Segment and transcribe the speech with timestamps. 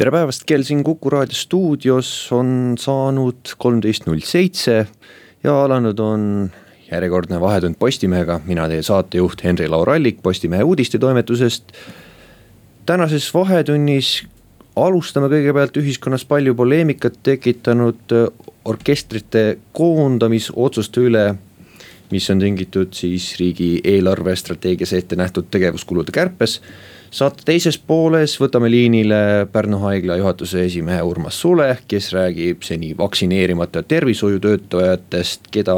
[0.00, 4.78] tere päevast, kell siin Kuku raadio stuudios on saanud kolmteist null seitse
[5.44, 6.22] ja alanud on
[6.86, 11.74] järjekordne Vahetund Postimehega, mina teie saatejuht Henri-Laur Allik Postimehe uudistetoimetusest.
[12.88, 14.22] tänases Vahetunnis
[14.76, 18.14] alustame kõigepealt ühiskonnas palju poleemikat tekitanud
[18.64, 21.26] orkestrite koondamisotsuste üle,
[22.10, 26.62] mis on tingitud siis riigi eelarvestrateegias ette nähtud tegevuskulude kärpes
[27.10, 33.82] saate teises pooles võtame liinile Pärnu haigla juhatuse esimehe Urmas Sule, kes räägib seni vaktsineerimata
[33.82, 35.76] tervishoiutöötajatest, keda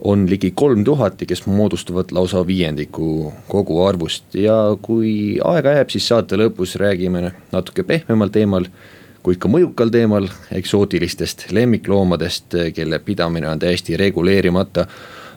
[0.00, 4.34] on ligi kolm tuhat ja kes moodustavad lausa viiendiku koguarvust.
[4.34, 8.68] Ja kui aega jääb, siis saate lõpus räägime natuke pehmemal teemal
[9.22, 14.86] kuid ka mõjukal teemal eksootilistest lemmikloomadest, kelle pidamine on täiesti reguleerimata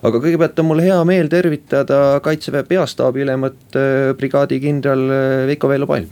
[0.04, 6.12] aga kõigepealt on mul hea meel tervitada kaitseväe peastaabi ülemat, äh, brigaadikindral äh, Veiko-Vello Palm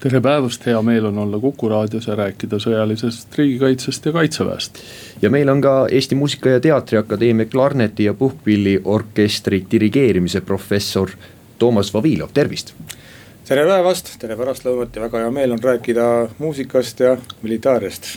[0.00, 4.78] tere päevast, hea meel on olla Kuku raadios ja rääkida sõjalisest riigikaitsest ja kaitseväest.
[5.22, 11.10] ja meil on ka Eesti Muusika- ja Teatriakadeemia klarneti ja puhkpilliorkestri dirigeerimise professor
[11.58, 12.74] Toomas Vavilov, tervist.
[13.44, 18.16] tere päevast, tere pärastlõunat ja väga hea meel on rääkida muusikast ja militaariast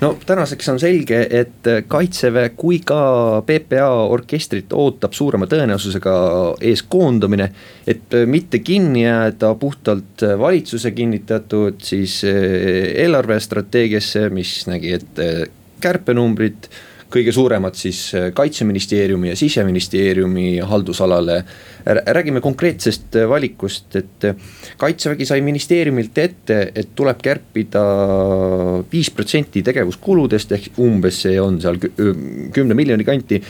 [0.00, 6.14] no tänaseks on selge, et kaitseväe kui ka PPA orkestrit ootab suurema tõenäosusega
[6.60, 7.50] ees koondamine.
[7.86, 15.46] et mitte kinni jääda puhtalt valitsuse kinnitatud siis eelarvestrateegiasse, mis nägi ette
[15.80, 16.68] kärpenumbrid
[17.14, 21.44] kõige suuremad siis äh, kaitseministeeriumi ja siseministeeriumi haldusalale.
[21.86, 24.34] räägime konkreetsest äh, valikust, et äh,
[24.76, 27.84] kaitsevägi sai ministeeriumilt ette, et tuleb kärpida
[28.92, 33.42] viis protsenti tegevuskuludest ehk umbes see on seal kümne miljoni kanti.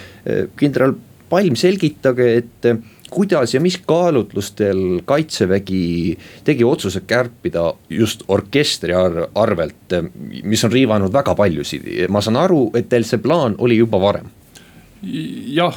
[0.56, 0.94] kindral
[1.28, 2.66] Palm, selgitage, et
[3.14, 9.98] kuidas ja mis kaalutlustel kaitsevägi tegi otsuse kärpida just orkestri ar arvelt,
[10.42, 14.32] mis on riivanud väga paljusid, ma saan aru, et teil see plaan oli juba varem.
[15.54, 15.76] jah,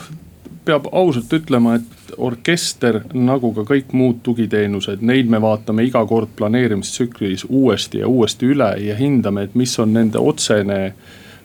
[0.65, 6.33] peab ausalt ütlema, et orkester nagu ka kõik muud tugiteenused, neid me vaatame iga kord
[6.39, 10.93] planeerimistsüklis uuesti ja uuesti üle ja hindame, et mis on nende otsene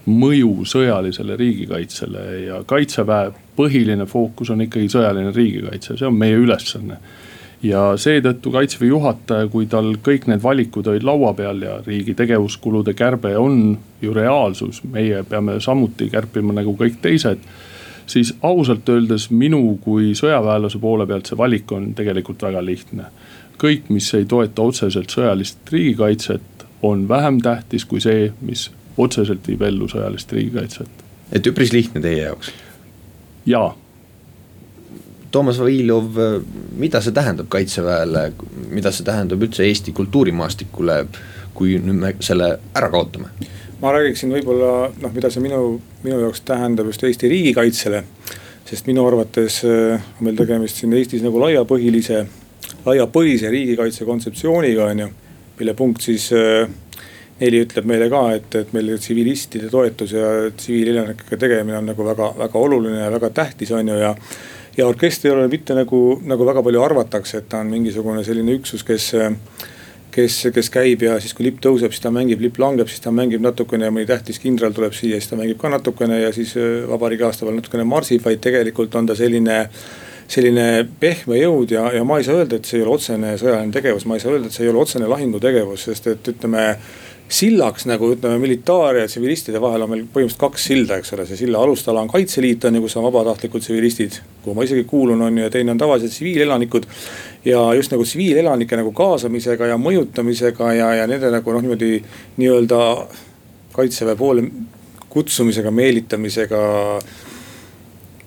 [0.07, 6.99] mõju sõjalisele riigikaitsele ja kaitseväe põhiline fookus on ikkagi sõjaline riigikaitse, see on meie ülesanne.
[7.63, 12.95] ja seetõttu kaitseväe juhataja, kui tal kõik need valikud olid laua peal ja riigi tegevuskulude
[12.95, 17.39] kärbe on ju reaalsus, meie peame samuti kärpima nagu kõik teised
[18.07, 23.05] siis ausalt öeldes minu kui sõjaväelase poole pealt see valik on tegelikult väga lihtne.
[23.63, 29.63] kõik, mis ei toeta otseselt sõjalist riigikaitset, on vähem tähtis kui see, mis otseselt viib
[29.63, 30.89] ellu sõjalist riigikaitset.
[31.33, 32.53] et üpris lihtne teie jaoks?
[33.47, 33.77] jaa.
[35.33, 36.19] Toomas Vavilov,
[36.77, 38.33] mida see tähendab kaitseväele,
[38.69, 40.99] mida see tähendab üldse Eesti kultuurimaastikule,
[41.57, 43.33] kui nüüd me selle ära kaotame?
[43.83, 48.05] ma räägiksin võib-olla noh, mida see minu, minu jaoks tähendab just Eesti riigikaitsele.
[48.73, 52.23] sest minu arvates äh, on meil tegemist siin Eestis nagu laiapõhilise,
[52.87, 55.09] laiapõhise riigikaitse kontseptsiooniga on ju.
[55.59, 56.31] mille punkt siis
[57.41, 62.33] neli ütleb meile ka, et, et meil tsivilistide toetus ja tsiviilelanikega tegemine on nagu väga,
[62.39, 64.15] väga oluline ja väga tähtis, on ju, ja.
[64.77, 68.59] ja orkester ei ole mitte nagu, nagu väga palju arvatakse, et ta on mingisugune selline
[68.61, 69.13] üksus, kes
[70.13, 73.13] kes, kes käib ja siis, kui lipp tõuseb, siis ta mängib, lipp langeb, siis ta
[73.15, 76.55] mängib natukene ja mõni tähtis kindral tuleb siia, siis ta mängib ka natukene ja siis
[76.61, 79.63] äh, vabariigi aastapäeval natukene marsib, vaid tegelikult on ta selline
[80.33, 80.67] selline
[81.01, 84.07] pehme jõud ja, ja ma ei saa öelda, et see ei ole otsene sõjaline tegevus,
[84.09, 86.63] ma ei saa öelda, et see ei ole otsene lahingutegevus, sest et ütleme
[87.33, 91.39] sillaks nagu ütleme, militaar ja tsivilistide vahel on meil põhimõtteliselt kaks silda, eks ole, see
[91.41, 94.19] silla alustala on Kaitseliit on ju, kus on vabatahtlikud tsivilistid.
[94.45, 96.87] kuhu ma isegi kuulun, on ju, ja teine on tavalised tsiviilelanikud.
[97.45, 102.03] ja just nagu tsiviilelanike nagu kaasamisega ja mõjutamisega ja, ja nende nagu noh, niimoodi
[102.37, 102.81] nii-öelda
[103.73, 104.45] kaitseväe poole
[105.09, 106.61] kutsumisega, meelitamisega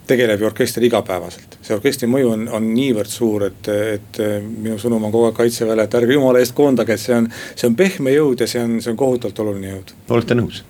[0.08, 1.58] tegeleb ju orkester igapäevaselt.
[1.62, 5.88] see orkestri mõju on, on niivõrd suur, et, et minu sõnum on kogu aeg kaitseväele,
[5.88, 8.78] et ärge jumala eest koondage, et see on, see on pehme jõud ja see on,
[8.82, 9.96] see on kohutavalt oluline jõud.
[10.10, 10.64] olete nõus?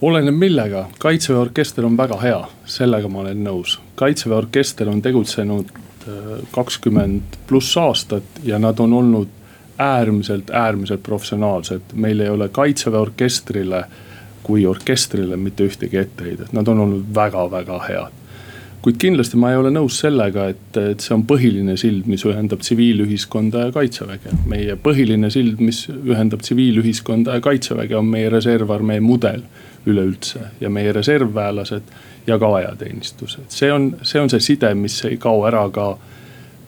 [0.00, 3.78] oleneb millega, kaitseväe orkester on väga hea, sellega ma olen nõus.
[4.00, 9.36] kaitseväe orkester on tegutsenud äh, kakskümmend pluss aastat ja nad on olnud
[9.80, 13.84] äärmiselt, äärmiselt professionaalsed, meil ei ole kaitseväe orkestrile
[14.42, 18.20] kui orkestrile mitte ühtegi etteheidet, nad on olnud väga-väga head
[18.82, 22.62] kuid kindlasti ma ei ole nõus sellega, et, et see on põhiline sild, mis ühendab
[22.64, 24.32] tsiviilühiskonda ja kaitseväge.
[24.48, 29.44] meie põhiline sild, mis ühendab tsiviilühiskonda ja kaitseväge, on meie reservarmee mudel
[29.86, 31.92] üleüldse ja meie reservväelased
[32.26, 33.48] ja ka ajateenistused.
[33.48, 35.92] see on, see on see side, mis ei kao ära ka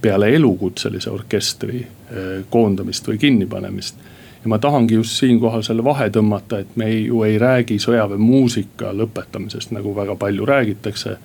[0.03, 4.12] peale elukutselise orkestri eh, koondamist või kinnipanemist
[4.43, 8.93] ja ma tahangi just siinkohal selle vahe tõmmata, et me ei, ju ei räägi sõjaväemuusika
[8.99, 11.17] lõpetamisest, nagu väga palju räägitakse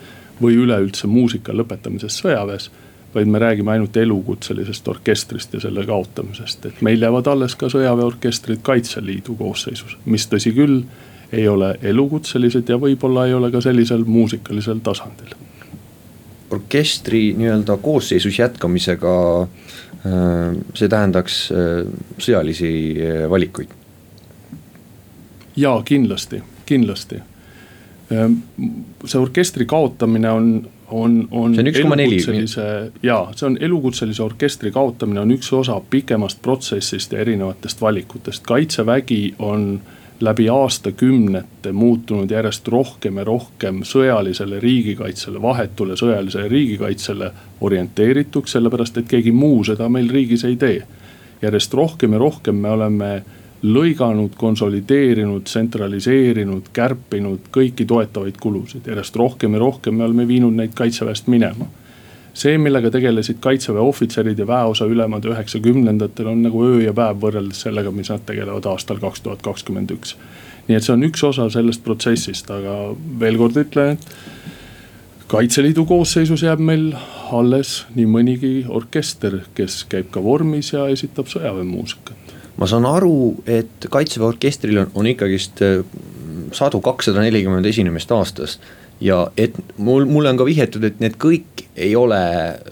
[0.41, 2.69] või üleüldse muusika lõpetamisest sõjaväes
[3.15, 8.61] vaid me räägime ainult elukutselisest orkestrist ja selle kaotamisest, et meil jäävad alles ka sõjaväeorkestrid
[8.61, 10.83] Kaitseliidu koosseisus, mis tõsi küll,
[11.31, 15.33] ei ole elukutselised ja võib-olla ei ole ka sellisel muusikalisel tasandil.
[16.51, 19.47] orkestri nii-öelda koosseisus jätkamisega äh,
[20.75, 21.81] see tähendaks äh,
[22.17, 23.73] sõjalisi äh, valikuid?
[25.57, 27.21] jaa, kindlasti, kindlasti
[28.07, 31.55] see orkestri kaotamine on, on, on.
[31.55, 32.19] see on üks koma neli.
[33.03, 39.35] jaa, see on elukutselise orkestri kaotamine on üks osa pikemast protsessist ja erinevatest valikutest, kaitsevägi
[39.39, 39.81] on
[40.19, 47.31] läbi aastakümnete muutunud järjest rohkem ja rohkem sõjalisele riigikaitsele, vahetule sõjalisele riigikaitsele
[47.61, 50.83] orienteerituks, sellepärast et keegi muu seda meil riigis ei tee.
[51.41, 53.23] järjest rohkem ja rohkem me oleme
[53.63, 58.87] lõiganud, konsolideerinud, tsentraliseerinud, kärpinud kõiki toetavaid kulusid.
[58.87, 61.65] järjest rohkem ja rohkem me oleme viinud neid kaitseväest minema.
[62.37, 67.63] See, millega tegelesid kaitseväe ohvitserid ja väeosa ülemad üheksakümnendatel on nagu öö ja päev võrreldes
[67.65, 70.15] sellega, mis nad tegelevad aastal kaks tuhat kakskümmend üks.
[70.67, 72.77] nii et see on üks osa sellest protsessist, aga
[73.19, 76.91] veel kord ütlen, et kaitseliidu koosseisus jääb meil
[77.31, 83.87] alles nii mõnigi orkester, kes käib ka vormis ja esitab sõjaväemuusikat ma saan aru, et
[83.93, 85.81] kaitseväe orkestril on, on ikkagist äh,
[86.55, 88.57] sadu, kakssada nelikümmend esinemist aastas.
[89.01, 92.19] Ja et mul, mulle on ka vihjatud, et need kõik ei ole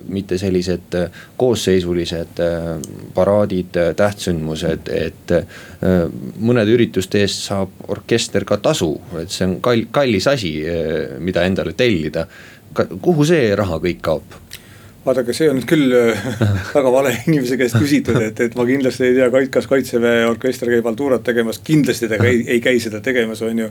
[0.10, 2.70] mitte sellised äh, koosseisulised äh,
[3.14, 5.34] paraadid, tähtsündmused, et
[6.42, 8.92] mõnede ürituste eest saab orkester ka tasu,
[9.22, 10.56] et see on kall-, kallis asi,
[11.20, 12.26] mida endale tellida.
[13.02, 14.40] kuhu see raha kõik kaob?
[15.06, 16.26] Vaadake, see on nüüd küll äh,
[16.76, 20.90] väga vale inimese käest küsitud, et, et ma kindlasti ei tea, kas kaitseväe orkester käib
[20.90, 23.70] Alturat tegemas, kindlasti ta ei, ei käi seda tegemas, on ju.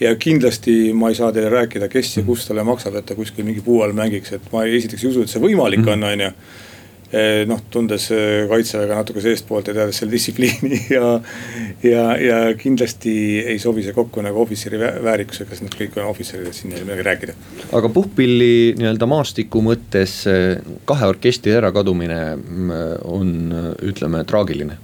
[0.00, 3.48] ja kindlasti ma ei saa teile rääkida, kes ja kus talle maksab, et ta kuskil
[3.48, 5.96] mingi puu all mängiks, et ma esiteks ei usu, et see võimalik mhm.
[5.96, 6.32] on, on ju
[7.48, 11.12] noh, tundes eh, kaitseväega natuke seestpoolt ja teades selle distsipliini ja,
[11.84, 13.16] ja, ja kindlasti
[13.54, 16.80] ei sobi see kokku nagu ohvitseri väärikusega, sest nad kõik on ohvitserid, et siin ei
[16.82, 17.36] ole midagi rääkida.
[17.78, 20.58] aga puhkpilli nii-öelda maastiku mõttes eh,
[20.88, 22.74] kahe orkestri ärakadumine mm,
[23.12, 23.32] on,
[23.86, 24.80] ütleme, traagiline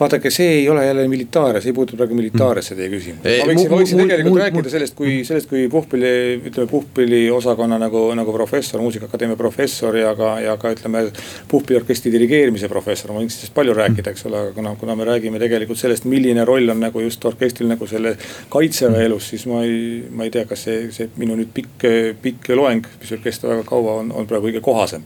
[0.00, 3.24] vaadake, see ei ole jälle militaar, see ei puutu praegu militaaresse teie küsimus.
[3.24, 6.12] ma võiksin, võiksin tegelikult mul, rääkida sellest, kui, sellest, kui puhkpilli,
[6.50, 11.08] ütleme puhkpilliosakonna nagu, nagu professor, muusikaakadeemia professor ja ka, ja ka ütleme.
[11.48, 15.42] puhkpilliorkestri dirigeerimise professor, ma võiks sellest palju rääkida, eks ole, aga kuna, kuna me räägime
[15.42, 18.14] tegelikult sellest, milline roll on nagu just orkestril nagu selle
[18.52, 21.88] kaitseväe elus, siis ma ei, ma ei tea, kas see, see minu nüüd pikk,
[22.22, 25.04] pikk loeng, mis kesta väga kaua, on, on praegu kõige kohasem.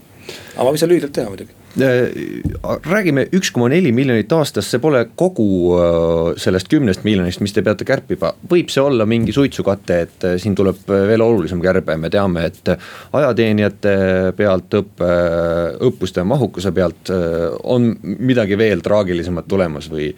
[0.55, 5.03] aga ma võin seda lühidalt teha muidugi räägime üks koma neli miljonit aastas, see pole
[5.17, 5.45] kogu
[5.77, 8.33] äh, sellest kümnest miljonist, mis te peate kärpima.
[8.49, 12.73] võib see olla mingi suitsukate, et äh, siin tuleb veel olulisem kärbe, me teame, et
[13.13, 13.95] ajateenijate
[14.37, 15.09] pealt, õppe,
[15.89, 17.09] õppuste mahukuse pealt
[17.63, 20.11] on midagi veel traagilisemat tulemas või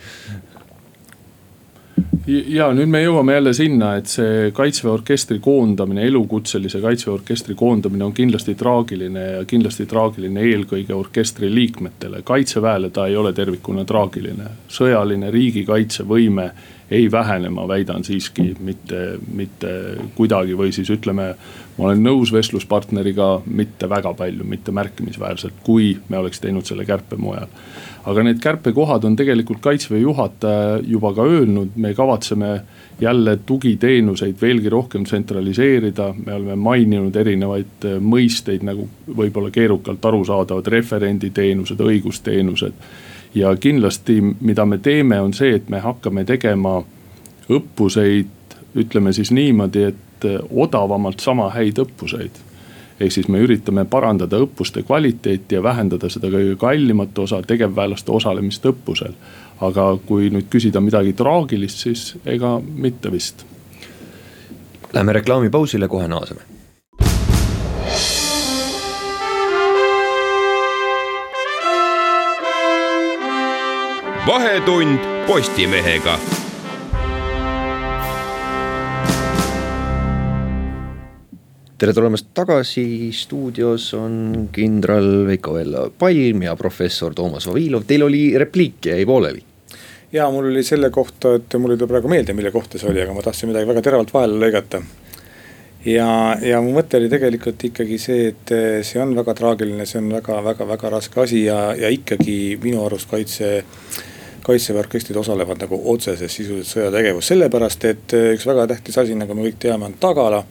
[2.28, 8.08] ja nüüd me jõuame jälle sinna, et see kaitseväe orkestri koondamine, elukutselise kaitseväe orkestri koondamine
[8.08, 12.24] on kindlasti traagiline ja kindlasti traagiline eelkõige orkestri liikmetele.
[12.26, 16.50] kaitseväele ta ei ole tervikuna traagiline, sõjaline riigikaitsevõime
[16.92, 19.72] ei vähene, ma väidan siiski mitte, mitte
[20.16, 21.36] kuidagi või siis ütleme.
[21.78, 27.18] ma olen nõus vestluspartneriga mitte väga palju, mitte märkimisväärselt, kui me oleks teinud selle kärpe
[27.18, 27.50] mujal
[28.06, 32.52] aga need kärpekohad on tegelikult kaitseväe juhataja juba ka öelnud, me kavatseme
[33.02, 36.14] jälle tugiteenuseid veelgi rohkem tsentraliseerida.
[36.26, 42.78] me oleme maininud erinevaid mõisteid nagu võib-olla keerukalt arusaadavad referenditeenused, õigusteenused.
[43.36, 46.82] Ja kindlasti, mida me teeme, on see, et me hakkame tegema
[47.52, 52.44] õppuseid, ütleme siis niimoodi, et äh, odavamalt sama häid õppuseid
[53.00, 58.66] ehk siis me üritame parandada õppuste kvaliteeti ja vähendada seda kõige kallimat osa, tegevväelaste osalemist
[58.72, 59.16] õppusel.
[59.62, 63.46] aga kui nüüd küsida midagi traagilist, siis ega mitte vist.
[64.94, 66.55] Läheme reklaamipausile, kohe naaseme.
[74.26, 76.20] vahetund Postimehega.
[81.78, 88.88] tere tulemast tagasi, stuudios on kindral Veiko-Vello Palm ja professor Toomas Vavilov, teil oli repliik
[88.90, 89.44] jäi pooleli
[90.14, 93.04] ja mul oli selle kohta, et mul ei tule praegu meelde, mille kohta see oli,
[93.04, 94.82] aga ma tahtsin midagi väga teravalt vahele lõigata.
[95.86, 96.10] ja,
[96.42, 100.96] ja mu mõte oli tegelikult ikkagi see, et see on väga traagiline, see on väga-väga-väga
[100.98, 103.54] raske asi ja, ja ikkagi minu arust kaitse
[104.46, 109.48] kaitseväe orkestrid osalevad nagu otseses sisuliselt sõjategevus, sellepärast et üks väga tähtis asi, nagu me
[109.48, 110.44] kõik teame, on tagala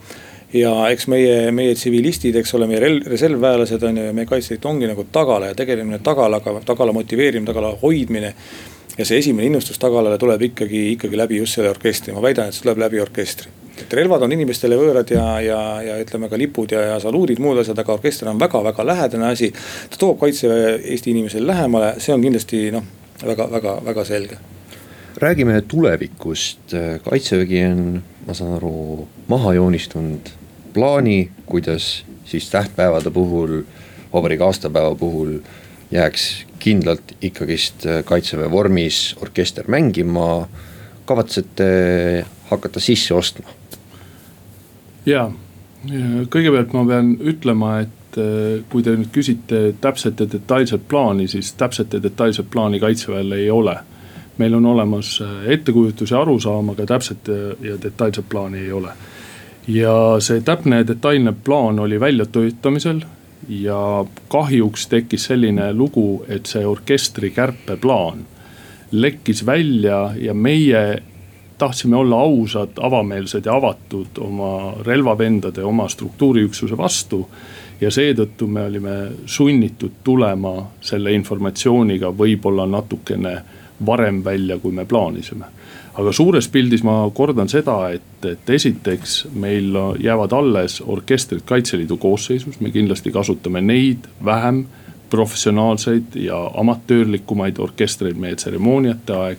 [0.54, 4.88] ja eks meie, meie tsivilistid, eks ole, meie reservväelased on ju ja meie kaitseliit ongi
[4.90, 8.34] nagu tagala ja tegelemine tagalaga, tagala motiveerimine, tagala hoidmine.
[8.98, 12.54] ja see esimene innustus tagalale tuleb ikkagi, ikkagi läbi just selle orkestri, ma väidan, et
[12.54, 13.50] see tuleb läbi orkestri.
[13.82, 17.58] et relvad on inimestele võõrad ja, ja, ja ütleme ka lipud ja, ja saluudid, muud
[17.58, 19.50] asjad, aga orkester on väga-väga lähedane asi.
[19.90, 22.86] ta toob kaitseväe Eesti inimesele lähemale, see on kindlasti noh,
[23.22, 24.38] väga-väga-väga selge
[25.16, 30.30] räägime tulevikust, kaitsevägi on, ma saan aru, maha joonistunud
[30.74, 33.62] plaani, kuidas siis tähtpäevade puhul,
[34.12, 35.38] vabariigi aastapäeva puhul
[35.90, 40.48] jääks kindlalt ikkagist kaitseväe vormis orkester mängima.
[41.04, 43.48] kavatsete hakata sisse ostma?
[45.06, 45.30] ja,
[46.30, 51.52] kõigepealt ma pean ütlema, et eh, kui te nüüd küsite täpset ja detailset plaani, siis
[51.58, 53.78] täpset ja detailset plaani kaitseväel ei ole.
[54.38, 57.28] meil on olemas eh, ettekujutus ja arusaam, aga täpset
[57.62, 58.92] ja detailset plaani ei ole
[59.68, 63.00] ja see täpne ja detailne plaan oli väljatöötamisel
[63.48, 68.24] ja kahjuks tekkis selline lugu, et see orkestri kärpeplaan
[68.92, 71.02] lekkis välja ja meie
[71.58, 77.28] tahtsime olla ausad, avameelsed ja avatud oma relvavendade, oma struktuuriüksuse vastu.
[77.84, 78.94] Ja seetõttu me olime
[79.26, 83.34] sunnitud tulema selle informatsiooniga võib-olla natukene
[83.86, 85.52] varem välja, kui me plaanisime
[85.94, 92.58] aga suures pildis ma kordan seda, et, et esiteks meil jäävad alles orkestrid Kaitseliidu koosseisus,
[92.60, 94.64] me kindlasti kasutame neid vähem
[95.10, 99.38] professionaalseid ja amatöörlikumaid orkestreid meie tseremooniate aeg.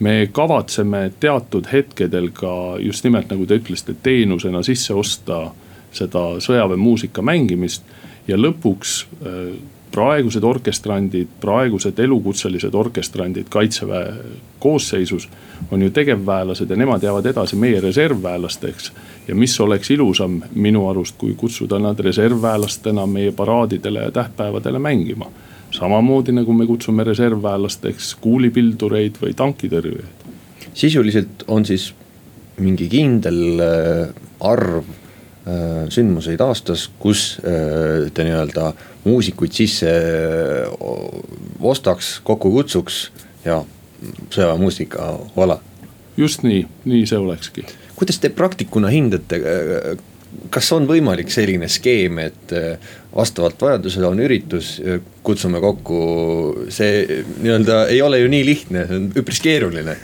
[0.00, 5.50] me kavatseme teatud hetkedel ka just nimelt nagu te ütlesite, teenusena sisse osta
[5.92, 7.82] seda sõjaväemuusika mängimist
[8.28, 9.54] ja lõpuks äh,
[9.90, 14.12] praegused orkestrandid, praegused elukutselised orkestrandid kaitseväe
[14.58, 15.28] koosseisus
[15.70, 18.92] on ju tegevväelased ja nemad jäävad edasi meie reservväelasteks.
[19.28, 25.26] ja mis oleks ilusam minu arust, kui kutsuda nad reservväelastena meie paraadidele ja tähtpäevadele mängima.
[25.70, 30.30] samamoodi nagu me kutsume reservväelasteks kuulipildureid või tankitõrjujaid.
[30.74, 31.94] sisuliselt on siis
[32.58, 34.08] mingi kindel äh,
[34.40, 34.84] arv
[35.92, 38.70] sündmuseid aastas, kus äh, te nii-öelda
[39.04, 40.68] muusikuid sisse äh,
[41.60, 43.08] ostaks, kokku kutsuks
[43.44, 43.62] ja
[44.32, 45.58] sõjaväemuusika, voilà.
[46.16, 47.66] just nii, nii see olekski.
[47.96, 49.40] kuidas te praktikuna hindate,
[50.50, 52.54] kas on võimalik selline skeem, et
[53.12, 54.78] vastavalt vajadusele on üritus,
[55.26, 55.98] kutsume kokku,
[56.72, 59.98] see nii-öelda ei ole ju nii lihtne, see on üpris keeruline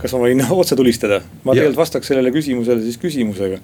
[0.00, 1.20] kas ma võin otse tulistada?
[1.44, 3.58] ma tegelikult vastaks sellele küsimusele siis küsimusega.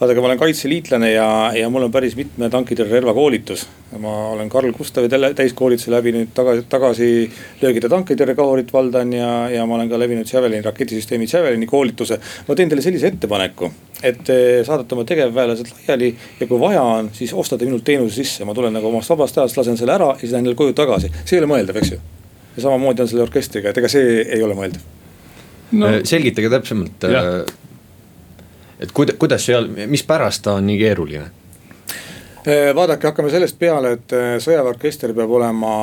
[0.00, 3.66] vaadake, ma olen kaitseliitlane ja, ja mul on päris mitme tankitõrje relvakoolitus.
[4.02, 9.90] ma olen Karl Gustavi täiskoolituse läbinud tagasi, tagasilöögide tankitõrje kahurit valdan ja, ja ma olen
[9.90, 12.20] ka läbinud Javelini raketisüsteemi Javelini koolituse.
[12.48, 13.72] ma teen teile sellise ettepaneku,
[14.02, 18.44] et te saadate oma tegevväelased laiali ja kui vaja on, siis ostate minult teenuse sisse,
[18.44, 21.12] ma tulen nagu omast vabast ajast, lasen selle ära ja siis lähen jälle koju tagasi,
[21.24, 22.00] see ei ole mõeldav, eks ju.
[22.56, 24.99] ja samamoodi on selle orkestriga, et ega see ei ole mõeldav
[25.72, 25.86] no..
[25.86, 27.44] Äh, selgitage täpsemalt, äh,
[28.80, 31.26] et kuida-, kuidas seal, mispärast ta on nii keeruline?
[32.40, 35.74] Äh, vaadake, hakkame sellest peale, et sõjaväeorkester peab olema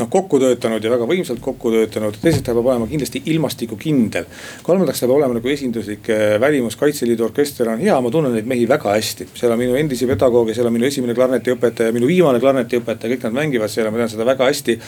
[0.00, 4.24] noh kokku töötanud ja väga võimsalt kokku töötanud, teiseks ta peab olema kindlasti ilmastikukindel.
[4.64, 6.08] kolmandaks ta peab olema nagu esinduslik
[6.40, 9.28] välimus, Kaitseliidu orkester on hea, ma tunnen neid mehi väga hästi.
[9.34, 13.36] seal on minu endisi pedagooge, seal on minu esimene klarnetiõpetaja, minu viimane klarnetiõpetaja, kõik nad
[13.42, 14.78] mängivad seal ja ma tean seda väga hästi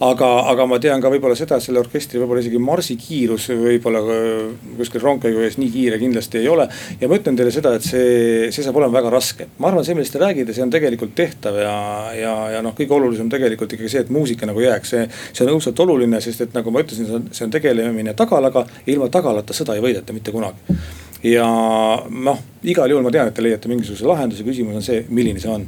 [0.00, 4.50] aga, aga ma tean ka võib-olla seda, et selle orkestri võib-olla isegi marsikiirus võib-olla äh,
[4.76, 6.66] kuskil rongkäigu ees nii kiire kindlasti ei ole.
[7.00, 9.48] ja ma ütlen teile seda, et see, see saab olema väga raske.
[9.58, 11.76] ma arvan, see, millest te räägite, see on tegelikult tehtav ja,
[12.16, 15.54] ja, ja noh, kõige olulisem tegelikult ikkagi see, et muusika nagu jääks, see, see on
[15.56, 18.66] õudselt oluline, sest et nagu ma ütlesin, see on, see on tegelemine tagalaga.
[18.86, 20.76] ilma tagalata sõda ei võideta mitte kunagi.
[21.24, 21.48] ja
[22.10, 25.52] noh, igal juhul ma tean, et te leiate mingisuguse lahenduse, küsimus on see, milline see
[25.56, 25.66] on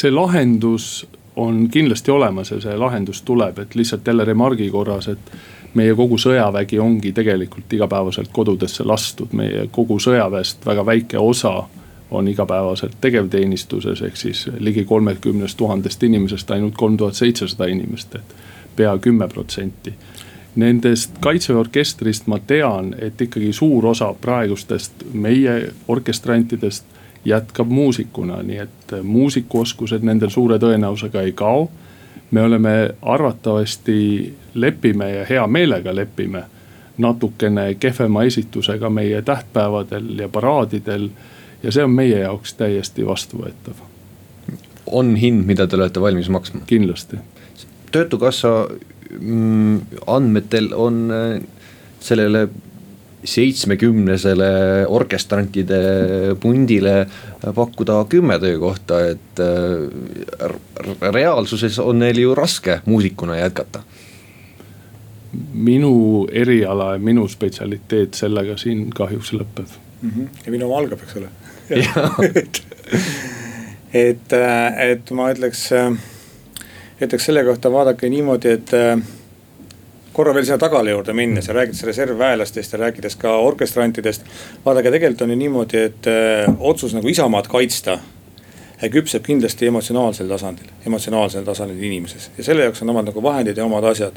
[0.00, 1.04] see lahendus
[1.36, 5.32] on kindlasti olemas ja see lahendus tuleb, et lihtsalt jälle remargi korras, et
[5.74, 11.62] meie kogu sõjavägi ongi tegelikult igapäevaselt kodudesse lastud, meie kogu sõjaväest väga väike osa
[12.10, 18.34] on igapäevaselt tegevteenistuses, ehk siis ligi kolmekümnest tuhandest inimesest ainult kolm tuhat seitsesada inimest, et
[18.76, 19.94] pea kümme protsenti.
[20.56, 26.84] Nendest kaitseväe orkestrist ma tean, et ikkagi suur osa praegustest meie orkestrantidest
[27.24, 31.70] jätkab muusikuna, nii et muusikuoskused nendel suure tõenäosusega ei kao.
[32.30, 36.44] me oleme arvatavasti lepime ja hea meelega lepime
[36.98, 41.08] natukene kehvema esitusega meie tähtpäevadel ja paraadidel.
[41.62, 43.74] ja see on meie jaoks täiesti vastuvõetav.
[44.86, 46.60] on hind, mida te olete valmis maksma?
[46.66, 47.16] kindlasti.
[47.92, 48.68] töötukassa
[49.20, 51.42] mm, andmetel on äh,
[52.00, 52.48] sellele
[53.24, 55.80] seitsmekümnesele orkestrantide
[56.40, 57.06] pundile
[57.54, 60.52] pakkuda kümme töökohta, et äh,
[61.12, 63.82] reaalsuses on neil ju raske muusikuna jätkata.
[65.54, 69.68] minu eriala ja minu spetsialiteet sellega siin kahjuks lõpeb
[70.02, 70.10] mm.
[70.10, 70.28] -hmm.
[70.46, 71.28] ja minu oma algab, eks ole
[72.34, 72.62] et,
[73.94, 75.92] et, äh, et ma ütleks, äh,
[77.00, 78.74] ütleks selle kohta vaadake niimoodi, et
[80.20, 84.22] korra veel sinna tagala juurde minnes ja rääkides reservväelastest ja rääkides ka orkestrantidest.
[84.64, 87.98] vaadake, tegelikult on ju niimoodi, et öö, äh, otsus nagu isamaad kaitsta
[88.92, 93.64] küpseb kindlasti emotsionaalsel tasandil, emotsionaalsel tasandil inimeses ja selle jaoks on omad nagu vahendid ja
[93.64, 94.16] omad asjad.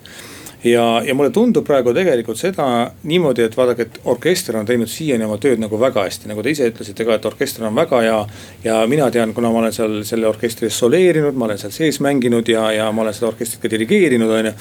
[0.64, 5.24] ja, ja mulle tundub praegu tegelikult seda niimoodi, et vaadake, et orkester on teinud siiani
[5.24, 8.24] oma tööd nagu väga hästi, nagu te ise ütlesite ka, et orkester on väga hea.
[8.64, 12.48] ja mina tean, kuna ma olen seal selle orkestris soleerinud, ma olen seal sees mänginud
[12.48, 14.58] ja, ja ma olen seda orkestrit ka dirigeerinud, on ju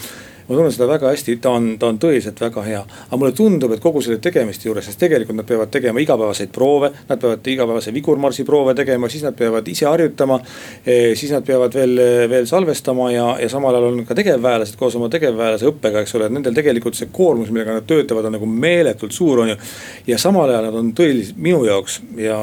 [0.49, 2.83] ma tunnen seda väga hästi, ta on, ta on tõeliselt väga hea.
[3.07, 6.93] aga mulle tundub, et kogu selle tegemiste juures, sest tegelikult nad peavad tegema igapäevaseid proove,
[7.09, 10.41] nad peavad igapäevase vigurmarsi proove tegema, siis nad peavad ise harjutama.
[10.87, 11.97] Eh, siis nad peavad veel,
[12.31, 16.29] veel salvestama ja, ja samal ajal on ka tegevväelased koos oma tegevväelase õppega, eks ole,
[16.29, 19.59] et nendel tegelikult see koormus, millega nad töötavad, on nagu meeletult suur, on ju.
[20.07, 22.39] ja samal ajal nad on tõeliselt minu jaoks ja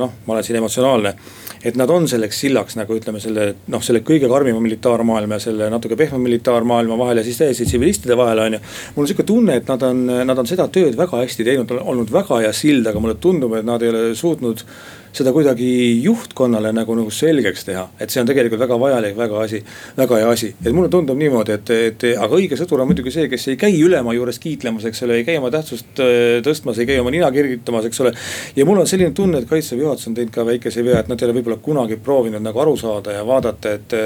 [0.00, 1.16] noh, ma olen siin emotsionaalne
[1.64, 5.68] et nad on selleks sillaks nagu ütleme selle noh, selle kõige karmima militaarmaailma ja selle
[5.72, 8.62] natuke pehme militaarmaailma vahel ja siis täiesti tsivilistide vahel on ju.
[8.94, 12.12] mul on sihuke tunne, et nad on, nad on seda tööd väga hästi teinud, olnud
[12.12, 14.64] väga hea sild, aga mulle tundub, et nad ei ole suutnud
[15.12, 15.68] seda kuidagi
[16.02, 19.60] juhtkonnale nagu, nagu selgeks teha, et see on tegelikult väga vajalik, väga asi,
[19.96, 20.52] väga hea asi.
[20.64, 23.76] et mulle tundub niimoodi, et, et aga õige sõdur on muidugi see, kes ei käi
[23.84, 27.30] ülema juures kiitlemas, eks ole, ei käi oma tähtsust äh, tõstmas, ei käi oma nina
[27.34, 28.14] kergitamas, eks ole.
[28.56, 31.20] ja mul on selline tunne, et kaitseväe juhatus on teinud ka väikese vea, et nad
[31.20, 33.98] ei ole võib-olla kunagi proovinud nagu aru saada ja vaadata, et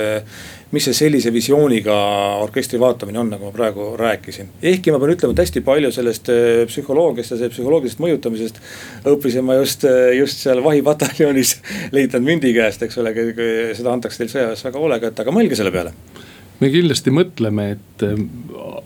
[0.75, 1.95] mis see sellise visiooniga
[2.43, 4.49] orkestri vaatamine on, nagu ma praegu rääkisin.
[4.63, 8.59] ehkki ma pean ütlema, et hästi palju sellest äh, psühholoogiast ja psühholoogilisest mõjutamisest
[9.13, 11.57] õppisin ma just, äh, just seal vahipataljonis
[11.97, 13.15] leitnant Mündi käest, eks ole,
[13.79, 15.95] seda antakse teil sõjaväes väga hoolega, et aga mõelge selle peale
[16.61, 18.17] me kindlasti mõtleme, et äh,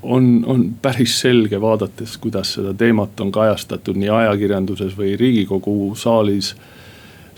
[0.02, 6.54] on, on päris selge, vaadates, kuidas seda teemat on kajastatud nii ajakirjanduses või riigikogu saalis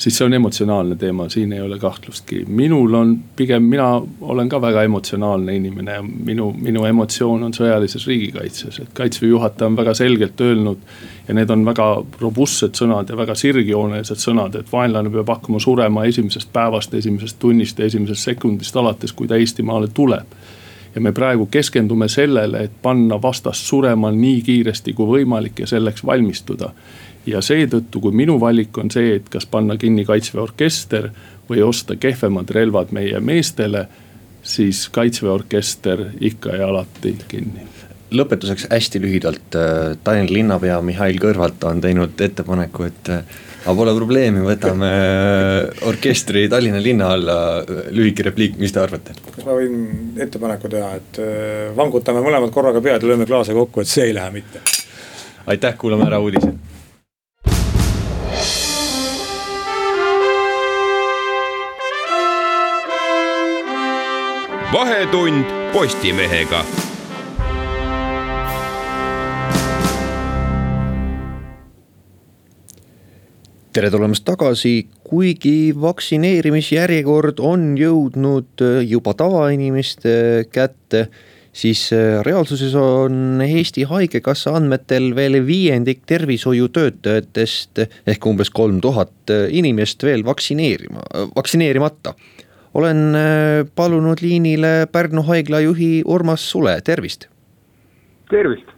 [0.03, 2.45] siis see on emotsionaalne teema, siin ei ole kahtlustki.
[2.49, 8.07] minul on pigem, mina olen ka väga emotsionaalne inimene ja minu, minu emotsioon on sõjalises
[8.11, 10.79] riigikaitses, et kaitseväe juhataja on väga selgelt öelnud.
[11.29, 11.85] ja need on väga
[12.21, 17.79] robustsed sõnad ja väga sirgjoonelised sõnad, et vaenlane peab hakkama surema esimesest päevast, esimesest tunnist
[17.79, 20.35] ja esimesest sekundist alates, kui ta Eestimaale tuleb
[20.95, 26.05] ja me praegu keskendume sellele, et panna vastast surema nii kiiresti kui võimalik ja selleks
[26.07, 26.73] valmistuda
[27.27, 31.11] ja seetõttu, kui minu valik on see, et kas panna kinni kaitseväe orkester
[31.51, 33.87] või osta kehvemad relvad meie meestele,
[34.43, 37.73] siis kaitseväe orkester ikka ja alati kinni
[38.13, 43.95] lõpetuseks hästi lühidalt, äh, Tallinna linnapea Mihhail Kõlvart on teinud ettepaneku, et äh, aga pole
[43.97, 47.37] probleemi, võtame äh, orkestri Tallinna linna alla,
[47.95, 49.17] lühike repliik, mis te arvate?
[49.29, 49.79] kas ma võin
[50.21, 51.23] ettepaneku teha, et
[51.77, 54.61] vangutame mõlemad korraga pead ja lööme klaase kokku, et see ei lähe mitte.
[55.47, 56.72] aitäh, kuulame ära uudised
[64.73, 66.65] vahetund Postimehega.
[73.73, 80.13] tere tulemast tagasi, kuigi vaktsineerimisjärjekord on jõudnud juba tavainimeste
[80.53, 81.07] kätte,
[81.53, 81.87] siis
[82.25, 91.09] reaalsuses on Eesti Haigekassa andmetel veel viiendik tervishoiutöötajatest ehk umbes kolm tuhat inimest veel vaktsineerima,
[91.37, 92.13] vaktsineerimata
[92.75, 97.29] olen äh, palunud liinile Pärnu haigla juhi Urmas Sule, tervist.
[98.31, 98.69] tervist.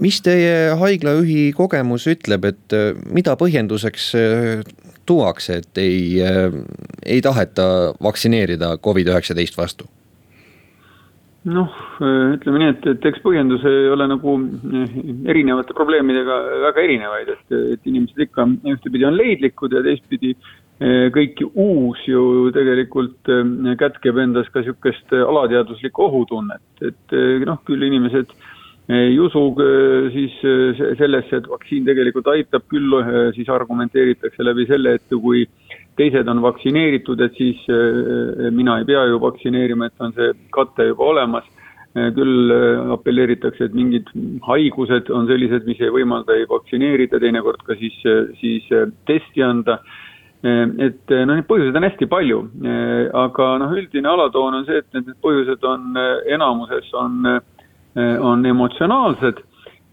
[0.00, 4.64] mis teie haiglajuhi kogemus ütleb, et äh, mida põhjenduseks äh,
[5.06, 6.18] tuuakse, et ei,
[7.06, 9.86] ei taheta vaktsineerida Covid-19 vastu?
[11.46, 11.70] noh,
[12.02, 14.32] ütleme nii, et, et eks põhjendus ei ole nagu
[15.30, 20.34] erinevate probleemidega väga erinevaid, et, et inimesed ikka ühtepidi on leidlikud ja teistpidi
[20.76, 27.86] kõik uus ju tegelikult eh, kätkeb endas ka sihukest alateaduslikku ohutunnet, et eh, noh, küll
[27.86, 28.34] inimesed
[28.92, 29.40] ei usu
[30.14, 30.34] siis
[30.94, 32.92] sellesse, et vaktsiin tegelikult aitab, küll
[33.34, 35.40] siis argumenteeritakse läbi selle, et kui
[35.98, 37.64] teised on vaktsineeritud, et siis
[38.54, 41.50] mina ei pea ju vaktsineerima, et on see kate juba olemas
[42.14, 42.54] küll
[42.94, 44.14] apelleeritakse, et mingid
[44.46, 47.98] haigused on sellised, mis ei võimalda ei vaktsineerida, teinekord ka siis,
[48.38, 48.70] siis
[49.10, 49.80] testi anda.
[50.44, 52.38] Et noh, neid põhjuseid on hästi palju,
[53.24, 55.96] aga noh, üldine alatoon on see, et need põhjused on
[56.36, 57.26] enamuses on,
[57.96, 59.40] on emotsionaalsed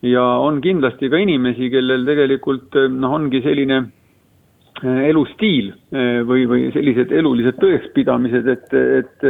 [0.03, 3.83] ja on kindlasti ka inimesi, kellel tegelikult noh, ongi selline
[4.83, 5.71] elustiil
[6.27, 9.27] või, või sellised elulised tõekspidamised, et, et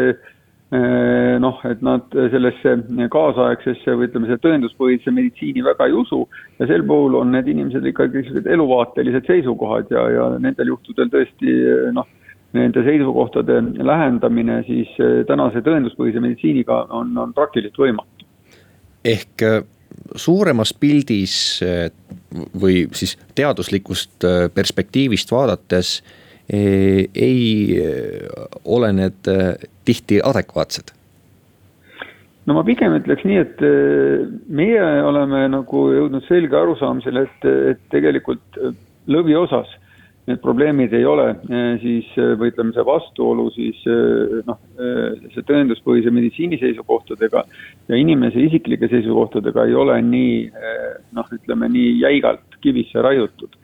[1.44, 2.72] noh, et nad sellesse
[3.14, 6.24] kaasaegsesse või ütleme, selle tõenduspõhise meditsiini väga ei usu
[6.58, 11.54] ja sel puhul on need inimesed ikkagi sellised eluvaatelised seisukohad ja, ja nendel juhtudel tõesti
[11.94, 12.08] noh,
[12.58, 18.28] nende seisukohtade lähendamine siis äh, tänase tõenduspõhise meditsiiniga on, on praktiliselt võimatu.
[19.06, 19.62] ehk äh,
[20.16, 21.36] suuremas pildis
[22.62, 26.00] või siis teaduslikust perspektiivist vaadates
[26.50, 27.78] ei
[28.66, 29.30] ole need
[29.86, 30.92] tihti adekvaatsed?
[32.46, 33.62] no ma pigem ütleks nii, et
[34.52, 38.60] meie oleme nagu jõudnud selge arusaamisele, et, et tegelikult
[39.08, 39.72] lõviosas
[40.28, 41.26] need probleemid ei ole
[41.82, 42.08] siis
[42.40, 43.82] või ütleme, see vastuolu siis
[44.48, 44.60] noh,
[45.34, 47.44] see tõenduspõhise meditsiini seisukohtadega
[47.92, 50.38] ja inimese isiklike seisukohtadega ei ole nii
[51.18, 53.60] noh, ütleme nii jäigalt kivisse raiutud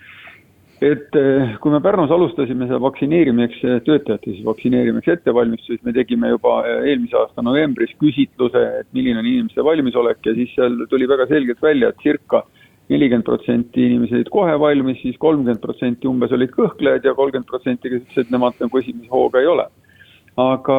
[0.81, 5.93] et eh, kui me Pärnus alustasime seda vaktsineerimiseks, eh, töötajate siis vaktsineerimiseks ettevalmistusi, siis me
[5.95, 10.85] tegime juba eh, eelmise aasta novembris küsitluse, et milline on inimeste valmisolek ja siis seal
[10.91, 12.45] tuli väga selgelt välja, et circa
[12.89, 17.91] nelikümmend protsenti inimesi olid kohe valmis, siis kolmkümmend protsenti umbes olid kõhklejad ja kolmkümmend protsenti,
[17.91, 19.67] kes ütlesid, et nemad nagu esimese hooga ei ole
[20.39, 20.77] aga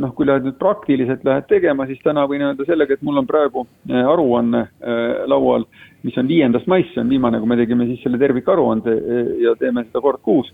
[0.00, 3.28] noh, kui lähed nüüd praktiliselt lähed tegema, siis täna võin öelda sellega, et mul on
[3.28, 5.66] praegu äh, aruanne äh, laual,
[6.06, 8.94] mis on viiendast maist, see on viimane, kui me tegime siis selle tervikaruande
[9.42, 10.52] ja teeme seda kord kuus.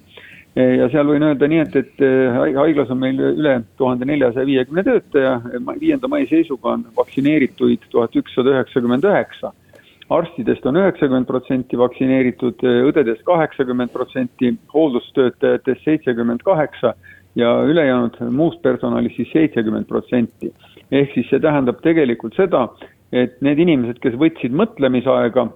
[0.55, 2.03] ja seal võin öelda nii, et, et
[2.55, 5.35] haiglas on meil üle tuhande neljasaja viiekümne töötaja,
[5.81, 9.51] viienda mai seisuga on vaktsineerituid tuhat ükssada üheksakümmend üheksa.
[10.14, 16.94] Arstidest on üheksakümmend protsenti vaktsineeritud, õdedest kaheksakümmend protsenti, hooldustöötajatest seitsekümmend kaheksa
[17.37, 20.53] ja ülejäänud muust personalist siis seitsekümmend protsenti.
[20.92, 22.68] ehk siis see tähendab tegelikult seda,
[23.12, 25.49] et need inimesed, kes võtsid mõtlemisaega,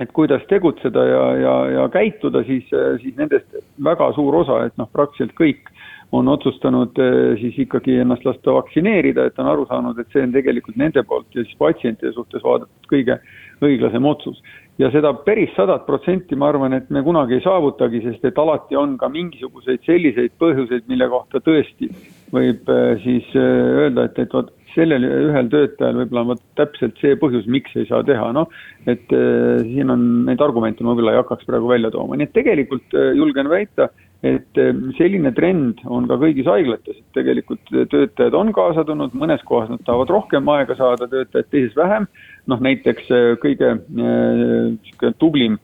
[0.00, 2.64] et kuidas tegutseda ja, ja, ja käituda, siis,
[3.02, 5.70] siis nendest väga suur osa, et noh, praktiliselt kõik
[6.14, 10.34] on otsustanud eh, siis ikkagi ennast lasta vaktsineerida, et on aru saanud, et see on
[10.34, 13.18] tegelikult nende poolt ja siis patsientide suhtes vaadatud kõige
[13.64, 14.40] õiglasem otsus
[14.78, 18.76] ja seda päris sadat protsenti ma arvan, et me kunagi ei saavutagi, sest et alati
[18.78, 21.90] on ka mingisuguseid selliseid põhjuseid, mille kohta tõesti
[22.34, 26.98] võib äh, siis äh, öelda, et, et vot sellel ühel töötajal võib-olla on vot täpselt
[26.98, 28.50] see põhjus, miks ei saa teha, noh.
[28.90, 32.34] et äh, siin on neid argumente ma võib-olla ei hakkaks praegu välja tooma, nii et
[32.34, 33.92] tegelikult julgen väita,
[34.24, 34.60] et
[34.96, 37.60] selline trend on ka kõigis haiglates, et tegelikult
[37.92, 42.08] töötajad on kaasa tulnud, mõnes kohas nad tahavad rohkem aega saada, töötajad teises vähem.
[42.48, 45.60] Noh, näiteks äh, kõige äh, tublim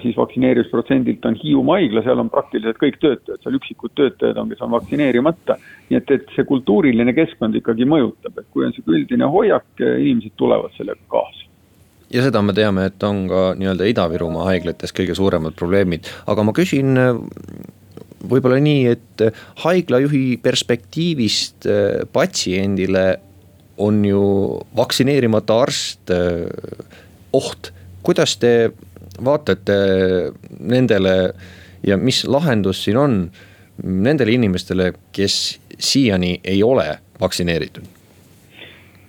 [0.00, 4.62] siis vaktsineerimisprotsendilt on Hiiumaa haigla, seal on praktiliselt kõik töötajad, seal üksikud töötajad on, kes
[4.64, 5.58] on vaktsineerimata.
[5.90, 10.32] nii et, et see kultuuriline keskkond ikkagi mõjutab, et kui on niisugune üldine hoiak, inimesed
[10.40, 11.50] tulevad sellega kaasa
[12.12, 16.54] ja seda me teame, et on ka nii-öelda Ida-Virumaa haiglates kõige suuremad probleemid, aga ma
[16.56, 16.98] küsin
[18.24, 19.24] võib-olla nii, et
[19.64, 21.68] haiglajuhi perspektiivist
[22.12, 23.06] patsiendile
[23.78, 24.22] on ju
[24.76, 26.46] vaktsineerimata arst äh,
[27.32, 27.72] oht.
[28.02, 28.70] kuidas te
[29.24, 29.76] vaatate
[30.60, 31.32] nendele
[31.86, 33.18] ja mis lahendus siin on
[33.82, 38.03] nendele inimestele, kes siiani ei ole vaktsineeritud?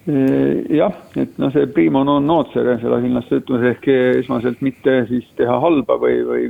[0.06, 5.56] Jah, et noh, see primo non nocere, seda hinnlaste ütlus ehk esmaselt mitte siis teha
[5.64, 6.44] halba või, või,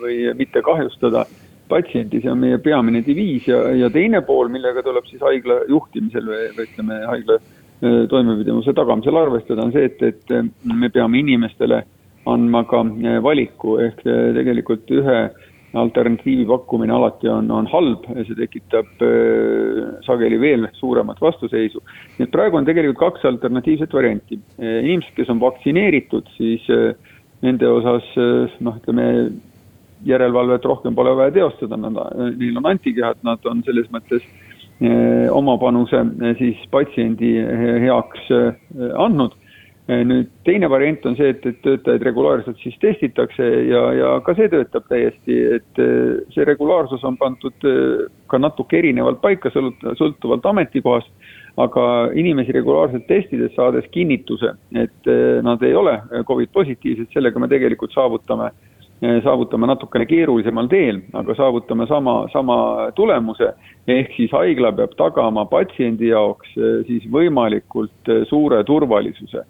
[0.00, 1.26] või mitte kahjustada
[1.68, 3.50] patsienti, see on meie peamine diviis.
[3.50, 7.36] Ja, ja teine pool, millega tuleb siis haigla juhtimisel või, või ütleme, haigla
[7.82, 11.80] Äh, toimepidevuse tagamisel arvestada, on see, et, et äh, me peame inimestele
[12.30, 14.04] andma ka äh, valiku, ehk
[14.36, 15.16] tegelikult ühe
[15.74, 21.80] alternatiivi pakkumine alati on, on halb, see tekitab äh, sageli veel suuremat vastuseisu.
[22.18, 24.40] nii et praegu on tegelikult kaks alternatiivset varianti.
[24.58, 26.94] inimesed, kes on vaktsineeritud, siis äh,
[27.42, 29.08] nende osas äh, noh, ütleme
[30.04, 31.98] järelevalvet rohkem pole vaja teostada, nad,
[32.36, 34.24] neil on antikehad, nad on selles mõttes
[34.82, 36.04] äh, oma panuse
[36.40, 37.36] siis patsiendi
[37.86, 38.28] heaks
[38.98, 39.38] andnud.
[39.90, 44.46] Nüüd teine variant on see, et, et töötajaid regulaarselt siis testitakse ja, ja ka see
[44.52, 45.82] töötab täiesti, et
[46.34, 47.66] see regulaarsus on pandud
[48.30, 51.10] ka natuke erinevalt paika, sõltuvalt ametikohast.
[51.60, 51.82] aga
[52.16, 55.08] inimesi regulaarselt testides, saades kinnituse, et
[55.44, 58.48] nad ei ole Covid positiivsed, sellega me tegelikult saavutame
[59.22, 62.56] saavutame natukene keerulisemal teel, aga saavutame sama, sama
[62.94, 63.52] tulemuse.
[63.88, 66.54] ehk siis haigla peab tagama patsiendi jaoks
[66.86, 69.42] siis võimalikult suure turvalisuse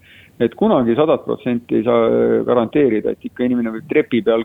[0.43, 4.45] et kunagi sadat protsenti ei saa äh, garanteerida, et ikka inimene võib trepi peal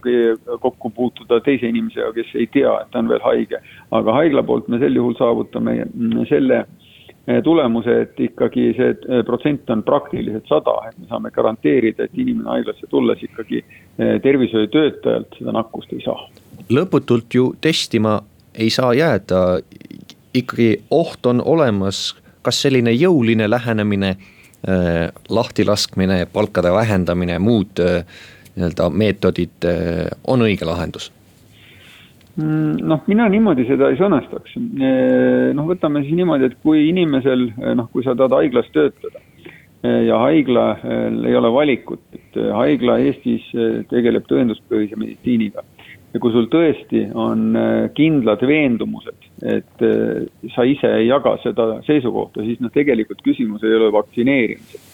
[0.61, 3.61] kokku puutuda teise inimesega, kes ei tea, et ta on veel haige.
[3.91, 9.23] aga haigla poolt me sel juhul saavutame mm, selle äh, tulemuse, et ikkagi see äh,
[9.25, 13.63] protsent on praktiliselt sada, et me saame garanteerida, et inimene haiglasse tulles ikkagi
[13.97, 16.29] tervishoiutöötajalt seda nakkust ei saa.
[16.69, 18.19] lõputult ju testima
[18.53, 19.59] ei saa jääda,
[20.37, 22.11] ikkagi oht on olemas,
[22.45, 24.36] kas selline jõuline lähenemine Äh,
[25.29, 28.01] lahtilaskmine, palkade vähendamine, muud äh,
[28.55, 31.11] nii-öelda meetodid äh, on õige lahendus?
[32.37, 34.57] Mm, noh, mina niimoodi seda ei sõnastaks.
[35.57, 37.47] noh, võtame siis niimoodi, et kui inimesel,
[37.79, 39.23] noh, kui sa tahad haiglas töötada
[40.05, 40.83] ja haiglal
[41.25, 43.45] ei ole valikut, et haigla Eestis
[43.89, 45.63] tegeleb tõenduspõhise meditsiiniga
[46.13, 51.79] ja kui sul tõesti on äh, kindlad veendumused, et äh, sa ise ei jaga seda
[51.87, 54.93] seisukohta, siis noh, tegelikult küsimus ei ole vaktsineerimises.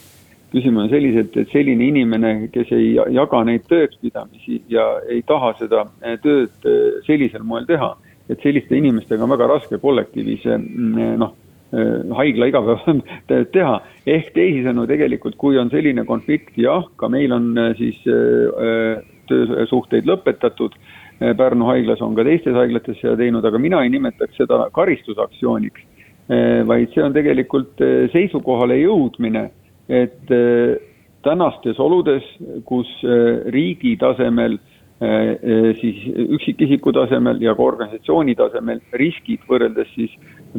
[0.54, 5.86] küsimus on selliselt, et selline inimene, kes ei jaga neid tõekspidamisi ja ei taha seda
[6.02, 6.68] äh, tööd
[7.06, 7.94] sellisel moel teha,
[8.30, 10.46] et selliste inimestega on väga raske kollektiivis
[11.20, 11.34] noh,
[12.16, 13.80] haigla igapäevatööd teha.
[14.08, 18.00] ehk teisisõnu tegelikult, kui on selline konflikt, jah, ka meil on siis
[19.28, 20.78] töösuhteid lõpetatud
[21.20, 25.86] Pärnu haiglas on ka teistes haiglates seda teinud, aga mina ei nimetaks seda karistusaktsiooniks.
[26.32, 29.50] Eh, vaid see on tegelikult eh, seisukohale jõudmine,
[29.92, 30.32] et
[31.24, 32.24] tänastes oludes,
[32.66, 32.88] kus
[33.52, 34.56] riigi tasemel
[35.80, 35.98] siis
[36.32, 40.14] üksikisiku tasemel ja ka organisatsiooni tasemel riskid võrreldes siis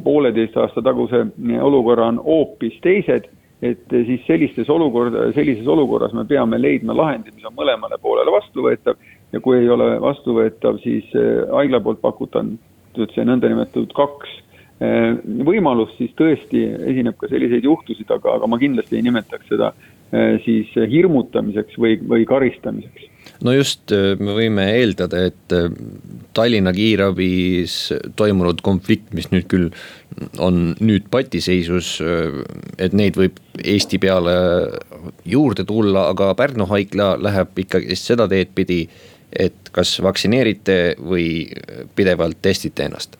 [0.05, 1.23] pooleteist aasta taguse
[1.63, 3.29] olukorra on hoopis teised,
[3.63, 8.99] et siis sellistes olukord, sellises olukorras me peame leidma lahendi, mis on mõlemale poolele vastuvõetav
[9.35, 14.37] ja kui ei ole vastuvõetav, siis äh, haigla poolt pakutatud see nõndanimetatud kaks
[14.85, 15.17] äh,
[15.49, 20.39] võimalust, siis tõesti esineb ka selliseid juhtusid, aga, aga ma kindlasti ei nimetaks seda äh,
[20.47, 23.11] siis hirmutamiseks või, või karistamiseks.
[23.45, 25.53] No just, me võime eeldada, et
[26.37, 27.89] Tallinna kiirabis
[28.21, 29.71] toimunud konflikt, mis nüüd küll
[30.45, 31.97] on nüüd patiseisus,
[32.79, 34.37] et neid võib Eesti peale
[35.25, 38.85] juurde tulla, aga Pärnu haigla läheb ikkagi seda teed pidi
[39.39, 41.27] et kas vaktsineerite või
[41.97, 43.19] pidevalt testite ennast?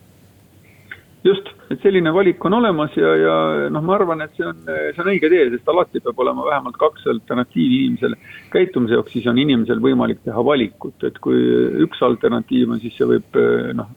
[1.25, 3.35] just, et selline valik on olemas ja, ja
[3.73, 6.77] noh, ma arvan, et see on, see on õige tee, sest alati peab olema vähemalt
[6.77, 8.19] kaks alternatiivi inimesele
[8.53, 11.41] käitumise jaoks, siis on inimesel võimalik teha valikut, et kui
[11.85, 13.41] üks alternatiiv on, siis see võib
[13.79, 13.89] noh,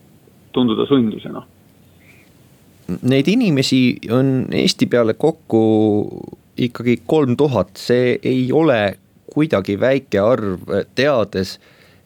[0.57, 1.45] tunduda sundusena.
[3.05, 3.83] Neid inimesi
[4.17, 5.61] on Eesti peale kokku
[6.59, 8.97] ikkagi kolm tuhat, see ei ole
[9.29, 10.65] kuidagi väike arv,
[10.97, 11.59] teades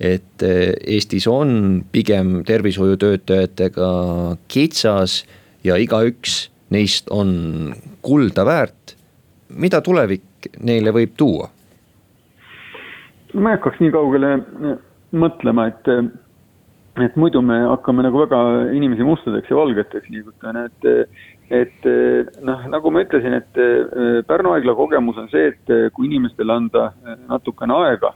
[0.03, 3.91] et eh, Eestis on pigem tervishoiutöötajatega
[4.51, 5.23] kitsas
[5.65, 8.97] ja igaüks neist on kulda väärt.
[9.53, 11.51] mida tulevik neile võib tuua?
[13.35, 14.81] ma ei hakkaks nii kaugele eh,
[15.12, 18.41] mõtlema, et, eh, et muidu me hakkame nagu väga
[18.75, 20.91] inimesi mustadeks ja valgeteks liigutama, et
[21.53, 21.85] et
[22.41, 23.59] noh, nagu ma ütlesin, et
[24.25, 26.87] Pärnu haigla kogemus on see, et kui inimestele anda
[27.29, 28.15] natukene aega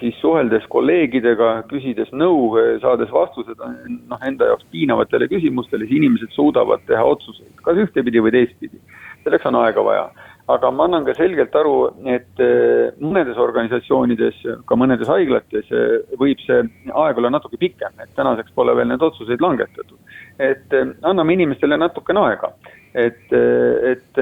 [0.00, 6.32] siis suheldes kolleegidega, küsides nõu, eh, saades vastused noh, enda jaoks piinavatele küsimustele, siis inimesed
[6.34, 8.80] suudavad teha otsuseid, kas ühtepidi või teistpidi.
[9.22, 10.10] selleks on aega vaja.
[10.50, 15.70] aga ma annan ka selgelt aru, et eh, mõnedes organisatsioonides, ka mõnedes haiglates
[16.18, 19.98] võib see aeg olla natuke pikem, et tänaseks pole veel need otsuseid langetatud.
[20.38, 20.66] et
[21.02, 22.52] anname inimestele natukene aega
[22.94, 24.18] et, et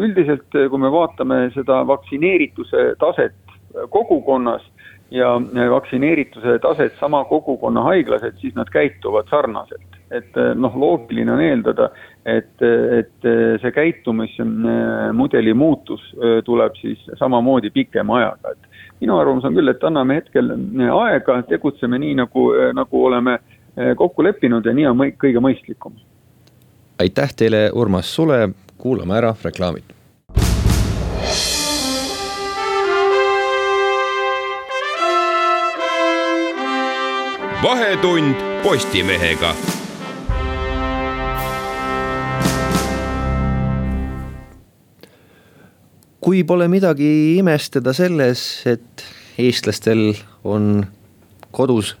[0.00, 3.41] üldiselt, kui me vaatame seda vaktsineerituse taset
[3.90, 4.62] kogukonnas
[5.10, 9.88] ja vaktsineerituse taset sama kogukonna haiglas, et siis nad käituvad sarnaselt.
[10.12, 11.86] et noh, loogiline on eeldada,
[12.28, 12.62] et,
[12.98, 13.26] et
[13.62, 16.02] see käitumismudeli muutus
[16.44, 18.66] tuleb siis samamoodi pikema ajaga, et
[19.00, 20.52] minu arvamus on küll, et anname hetkel
[20.98, 22.44] aega, tegutseme nii, nagu,
[22.76, 23.38] nagu oleme
[23.96, 25.96] kokku leppinud ja nii on kõige mõistlikum.
[27.00, 29.96] aitäh teile, Urmas Sule, kuulame ära reklaamid
[37.62, 39.54] vahetund Postimehega.
[46.22, 49.02] kui pole midagi imestada selles, et
[49.42, 50.12] eestlastel
[50.46, 50.84] on
[51.50, 51.96] kodus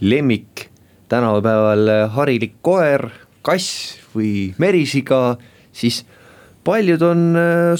[0.00, 0.66] lemmik
[1.08, 3.06] tänapäeval harilik koer,
[3.44, 5.38] kass või merisiga,
[5.72, 6.02] siis
[6.64, 7.24] paljud on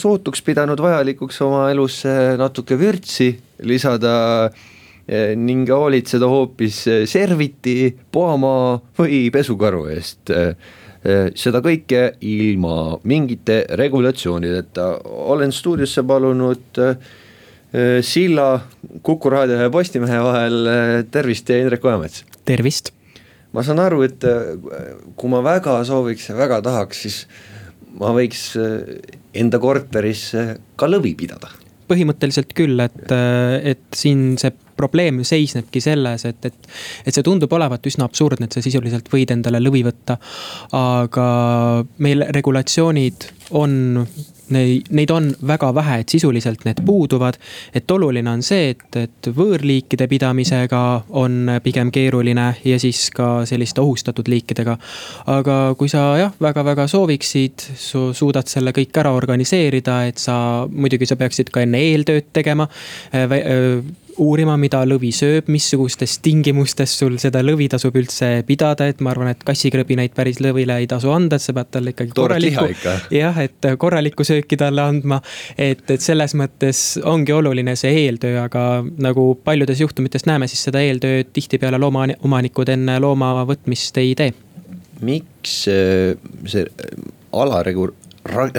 [0.00, 3.34] sootuks pidanud vajalikuks oma elusse natuke vürtsi
[3.68, 4.14] lisada
[5.36, 6.78] ning hoolitseda hoopis
[7.10, 10.32] serviti, puhamaa või pesukaru eest
[11.34, 14.84] seda kõike ilma mingite regulatsioonideta,
[15.34, 16.80] olen stuudiosse palunud
[18.06, 18.46] Silla,
[19.02, 20.68] Kuku raadio ja Postimehe vahel,
[21.10, 22.22] tervist, Indrek Ojamets!
[22.46, 22.92] tervist!
[23.52, 24.22] ma saan aru, et
[25.18, 27.18] kui ma väga sooviks ja väga tahaks, siis
[27.98, 28.52] ma võiks
[29.36, 30.30] enda korteris
[30.78, 31.50] ka lõvi pidada
[31.92, 36.70] põhimõtteliselt küll, et, et siin see probleem seisnebki selles, et, et,
[37.06, 40.18] et see tundub olevat üsna absurdne, et sa sisuliselt võid endale lõvi võtta.
[40.76, 41.26] aga
[42.02, 44.06] meil regulatsioonid on
[44.52, 47.38] neid, neid on väga vähe, et sisuliselt need puuduvad.
[47.74, 53.80] et oluline on see, et, et võõrliikide pidamisega on pigem keeruline ja siis ka selliste
[53.80, 54.76] ohustatud liikidega.
[55.26, 61.06] aga kui sa jah, väga-väga sooviksid, sa suudad selle kõik ära organiseerida, et sa, muidugi
[61.08, 62.68] sa peaksid ka enne eeltööd tegema
[64.20, 69.30] uurima, mida lõvi sööb, missugustes tingimustes sul seda lõvi tasub üldse pidada, et ma arvan,
[69.32, 72.66] et kassikrõbinaid päris lõvile ei tasu anda, et sa pead talle ikkagi korralikku.
[73.14, 75.20] jah, et korralikku sööki talle andma.
[75.56, 78.66] et, et selles mõttes ongi oluline see eeltöö, aga
[79.02, 84.32] nagu paljudes juhtumites näeme, siis seda eeltööd tihtipeale loomaomanikud enne looma võtmist ei tee.
[85.02, 86.14] miks äh,
[86.46, 86.66] see
[87.32, 87.94] alaregur-,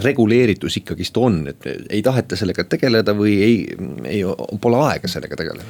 [0.04, 3.58] reguleeritus ikkagist on, et ei taheta sellega tegeleda või ei,
[4.04, 4.24] ei,
[4.62, 5.68] pole aega sellega tegeleda?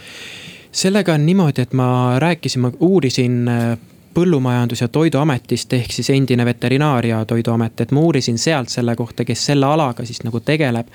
[0.73, 3.77] sellega on niimoodi, et ma rääkisin, ma uurisin äh,
[4.13, 9.25] põllumajandus- ja toiduametist ehk siis endine veterinaar- ja toiduamet, et ma uurisin sealt selle kohta,
[9.25, 10.88] kes selle alaga siis nagu tegeleb.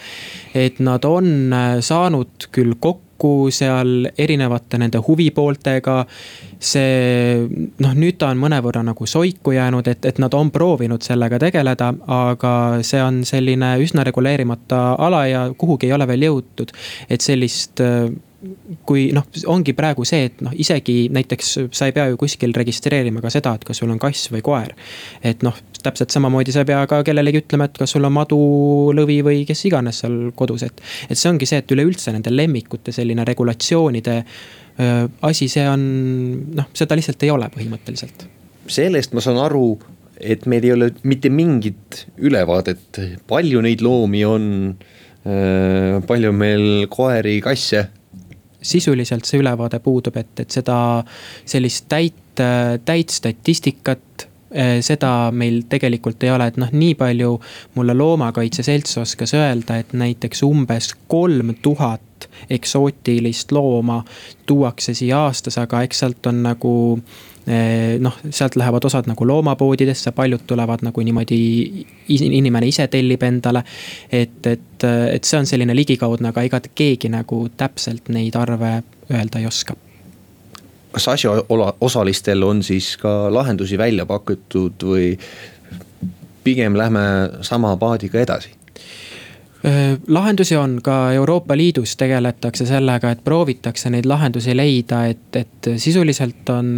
[0.54, 6.06] et nad on äh, saanud küll kokku kokku seal erinevate nende huvipooltega.
[6.58, 7.46] see
[7.78, 11.92] noh, nüüd ta on mõnevõrra nagu soiku jäänud, et, et nad on proovinud sellega tegeleda,
[12.06, 16.72] aga see on selline üsna reguleerimata ala ja kuhugi ei ole veel jõutud.
[17.08, 17.80] et sellist
[18.86, 23.22] kui noh, ongi praegu see, et noh, isegi näiteks sa ei pea ju kuskil registreerima
[23.24, 24.76] ka seda, et kas sul on kass või koer.
[25.26, 28.38] et noh, täpselt samamoodi sa ei pea ka kellelegi ütlema, et kas sul on madu,
[28.94, 30.82] lõvi või kes iganes seal kodus, et.
[31.10, 35.84] et see ongi see, et üleüldse nende lemmikute selline regulatsioonide öö, asi, see on
[36.60, 38.28] noh, seda lihtsalt ei ole põhimõtteliselt.
[38.70, 39.72] sellest ma saan aru,
[40.20, 44.50] et meil ei ole mitte mingit ülevaadet, palju neid loomi on
[46.08, 47.88] palju meil koeri, kasse
[48.62, 50.78] sisuliselt see ülevaade puudub, et, et seda
[51.46, 52.42] sellist täit,
[52.84, 57.36] täit statistikat eh, seda meil tegelikult ei ole, et noh, nii palju
[57.78, 64.02] mulle Loomakaitse Selts oskas öelda, et näiteks umbes kolm tuhat eksootilist looma
[64.46, 66.72] tuuakse siia aastas, aga eks sealt on nagu
[68.04, 71.38] noh, sealt lähevad osad nagu loomapoodidesse, paljud tulevad nagu niimoodi,
[72.08, 73.62] inimene ise tellib endale.
[74.12, 79.40] et, et, et see on selline ligikaudne, aga ega keegi nagu täpselt neid arve öelda
[79.40, 79.76] ei oska
[80.92, 85.12] kas asjaosalistel on siis ka lahendusi välja pakutud või
[86.44, 87.00] pigem lähme
[87.42, 88.54] sama paadiga edasi?
[90.08, 96.50] Lahendusi on, ka Euroopa Liidus tegeletakse sellega, et proovitakse neid lahendusi leida, et, et sisuliselt
[96.54, 96.68] on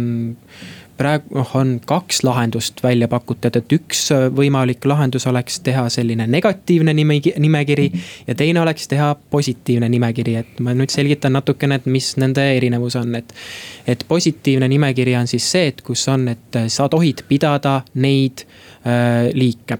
[1.01, 4.03] praegu noh, on kaks lahendust välja pakutud, et üks
[4.35, 7.87] võimalik lahendus oleks teha selline negatiivne nimekiri
[8.27, 12.97] ja teine oleks teha positiivne nimekiri, et ma nüüd selgitan natukene, et mis nende erinevus
[13.01, 13.33] on, et.
[13.87, 18.61] et positiivne nimekiri on siis see, et kus on, et sa tohid pidada neid äh,
[19.33, 19.77] liike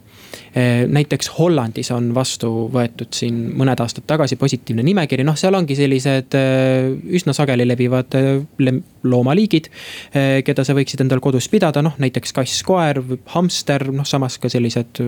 [0.56, 5.78] Eh, näiteks Hollandis on vastu võetud siin mõned aastad tagasi positiivne nimekiri, noh, seal ongi
[5.80, 8.18] sellised eh, üsna sageli levivad
[9.04, 9.70] loomaliigid.
[10.46, 13.00] keda sa võiksid endal kodus pidada, noh näiteks kass, koer,
[13.32, 15.00] hamster, noh samas ka sellised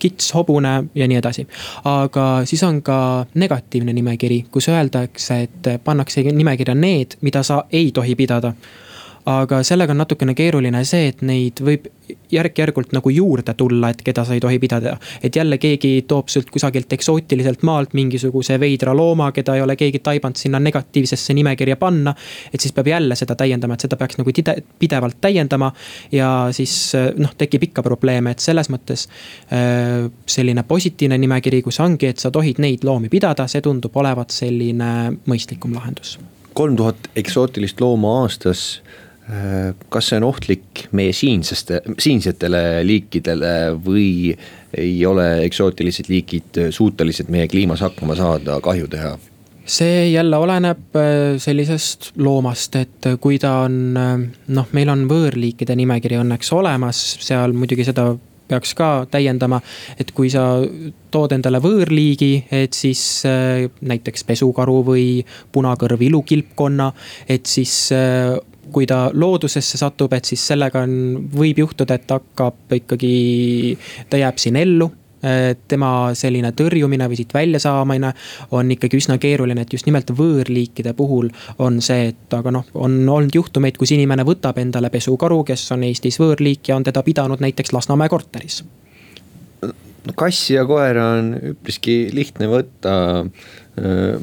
[0.00, 1.46] kits, hobune ja nii edasi.
[1.84, 7.90] aga siis on ka negatiivne nimekiri, kus öeldakse, et pannakse nimekirja need, mida sa ei
[7.92, 8.54] tohi pidada
[9.28, 11.88] aga sellega on natukene keeruline see, et neid võib
[12.32, 14.96] järk-järgult nagu juurde tulla, et keda sa ei tohi pidada.
[15.22, 19.98] et jälle keegi toob sult kusagilt eksootiliselt maalt mingisuguse veidra looma, keda ei ole keegi
[19.98, 22.14] taibanud sinna negatiivsesse nimekirja panna.
[22.54, 25.72] et siis peab jälle seda täiendama, et seda peaks nagu tide, pidevalt täiendama.
[26.12, 29.06] ja siis noh, tekib ikka probleeme, et selles mõttes
[29.52, 34.30] äh, selline positiivne nimekiri, kus ongi, et sa tohid neid loomi pidada, see tundub olevat
[34.30, 36.18] selline mõistlikum lahendus
[36.54, 39.09] kolm tuhat eksootilist looma aastas Äh,
[39.88, 43.52] kas see on ohtlik meie siinseste, siinsetele liikidele
[43.84, 44.32] või
[44.74, 49.12] ei ole eksootilised liigid suutelised meie kliimas hakkama saada, kahju teha?
[49.70, 54.16] see jälle oleneb äh, sellisest loomast, et kui ta on, äh,
[54.56, 58.10] noh, meil on võõrliikide nimekiri õnneks olemas, seal muidugi seda
[58.50, 59.60] peaks ka täiendama.
[59.98, 60.62] et kui sa
[61.10, 65.06] tood endale võõrliigi, et siis äh, näiteks pesukaru või
[65.52, 66.90] punakõrv ilukilpkonna,
[67.28, 68.34] et siis äh,
[68.72, 70.94] kui ta loodusesse satub, et siis sellega on,
[71.34, 73.12] võib juhtuda, et hakkab ikkagi,
[74.10, 74.90] ta jääb siin ellu
[75.68, 78.12] tema selline tõrjumine või siit väljasaamine
[78.56, 81.28] on ikkagi üsna keeruline, et just nimelt võõrliikide puhul
[81.60, 85.84] on see, et aga noh, on olnud juhtumeid, kus inimene võtab endale pesukaru, kes on
[85.84, 88.62] Eestis võõrliik ja on teda pidanud näiteks Lasnamäe korteris
[90.06, 92.92] no kassi ja koera on üpriski lihtne võtta.
[93.78, 94.16] Äh,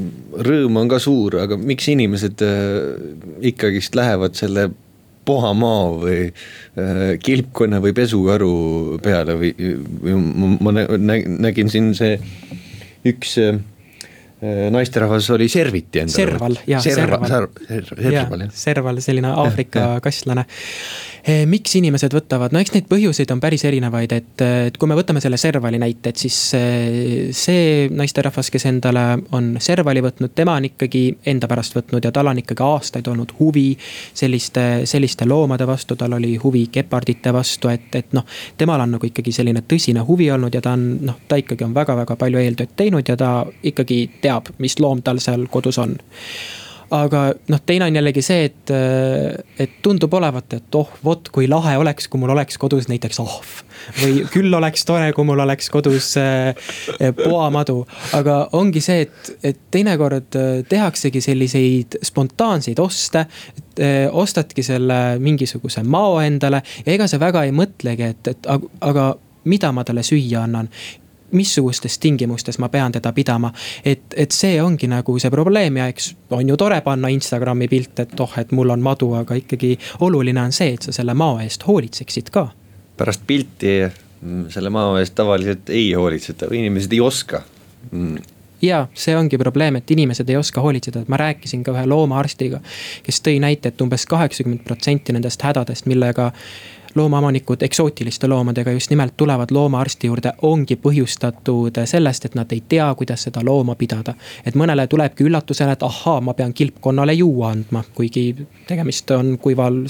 [0.44, 2.98] rõõm on ka suur, aga miks inimesed äh,
[3.48, 4.68] ikkagist lähevad selle
[5.28, 8.52] pohamaa või äh, kilpkonna või pesukaru
[9.04, 9.54] peale või,
[10.04, 10.20] või
[10.68, 12.20] ma nägin siin see
[13.08, 13.38] üks
[14.38, 16.14] naisterahvas oli serviti endale.
[16.14, 17.24] serval, jaa, serval.
[17.26, 17.48] serval,
[17.88, 18.52] serval, jah.
[18.54, 24.14] serval, selline Aafrika kasslane Eh, miks inimesed võtavad, no eks neid põhjuseid on päris erinevaid,
[24.16, 29.04] et, et kui me võtame selle Servali näite, et siis eh, see naisterahvas, kes endale
[29.36, 33.34] on Servali võtnud, tema on ikkagi enda pärast võtnud ja tal on ikkagi aastaid olnud
[33.40, 38.28] huvi selliste, selliste loomade vastu, tal oli huvi gepardite vastu, et, et noh.
[38.58, 41.76] temal on nagu ikkagi selline tõsine huvi olnud ja ta on noh, ta ikkagi on
[41.76, 43.34] väga-väga palju eeltööd teinud ja ta
[43.68, 45.98] ikkagi teab, mis loom tal seal kodus on
[46.92, 47.22] aga
[47.52, 48.72] noh, teine on jällegi see, et,
[49.60, 53.56] et tundub olevat, et oh, vot kui lahe oleks, kui mul oleks kodus näiteks ahv.
[54.02, 56.54] või küll oleks tore, kui mul oleks kodus äh,
[57.24, 57.82] poamadu.
[58.18, 63.28] aga ongi see, et, et teinekord äh, tehaksegi selliseid spontaanseid oste.
[63.78, 68.48] Äh, ostadki selle mingisuguse mao endale ja ega sa väga ei mõtlegi, et, et
[68.82, 69.12] aga
[69.48, 70.70] mida ma talle süüa annan
[71.32, 73.52] missugustes tingimustes ma pean teda pidama.
[73.86, 78.00] et, et see ongi nagu see probleem ja eks on ju tore panna Instagrami pilt,
[78.00, 81.40] et oh, et mul on madu, aga ikkagi oluline on see, et sa selle mao
[81.44, 82.48] eest hoolitseksid ka.
[82.98, 83.76] pärast pilti
[84.22, 87.44] mm, selle mao eest tavaliselt ei hoolitseta või inimesed ei oska
[87.92, 91.86] mm ja see ongi probleem, et inimesed ei oska hoolitseda, et ma rääkisin ka ühe
[91.86, 92.60] loomaarstiga,
[93.06, 96.32] kes tõi näite, et umbes kaheksakümmend protsenti nendest hädadest, millega
[96.98, 102.88] loomaomanikud eksootiliste loomadega just nimelt tulevad loomaarsti juurde, ongi põhjustatud sellest, et nad ei tea,
[102.96, 104.14] kuidas seda looma pidada.
[104.46, 109.84] et mõnele tulebki üllatusena, et ahaa, ma pean kilpkonnale juua andma, kuigi tegemist on kuival,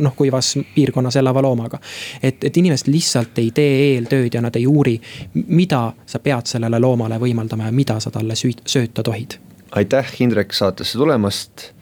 [0.00, 1.78] noh kuivas piirkonnas elava loomaga.
[2.22, 5.00] et, et inimesed lihtsalt ei tee eeltööd ja nad ei uuri,
[5.46, 9.38] mida sa pead sellele loomale võimaldama ja mida sa talle sööta tohid.
[9.70, 11.75] aitäh, Indrek, saatesse tulemast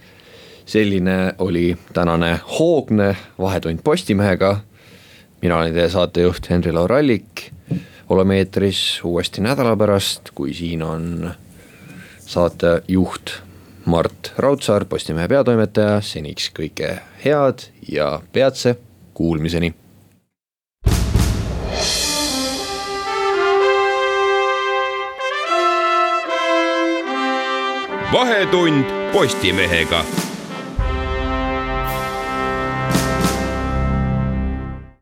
[0.66, 4.60] selline oli tänane hoogne Vahetund Postimehega.
[5.42, 7.50] mina olen teie saatejuht Henri-Laur Allik.
[8.08, 11.30] oleme eetris uuesti nädala pärast, kui siin on
[12.26, 13.30] saatejuht
[13.84, 18.76] Mart Raudsaar, Postimehe peatoimetaja, seniks kõike head ja peatse
[19.14, 19.74] kuulmiseni.
[28.12, 30.04] vahetund Postimehega